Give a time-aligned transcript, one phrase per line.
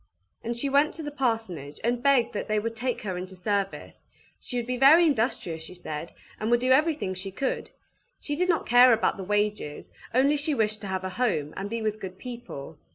[0.43, 4.07] And she went to the parsonage, and begged that they would take her into service;
[4.39, 7.69] she would be very industrious, she said, and would do everything she could;
[8.19, 11.69] she did not care about the wages, only she wished to have a home, and
[11.69, 12.79] be with good people.